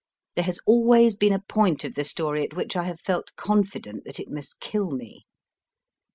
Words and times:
There 0.33 0.45
has 0.45 0.59
always 0.65 1.13
been 1.15 1.31
a 1.31 1.43
point 1.47 1.83
of 1.83 1.93
the 1.93 2.03
story 2.03 2.43
at 2.43 2.55
which 2.55 2.75
I 2.75 2.85
have 2.85 2.99
felt 2.99 3.31
confident 3.35 4.03
that 4.05 4.19
it 4.19 4.31
must 4.31 4.59
kill 4.59 4.89
me. 4.89 5.27